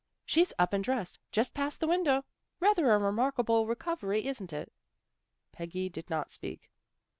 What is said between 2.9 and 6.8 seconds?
a remarkable recovery, isn't it?" Peggy did not speak.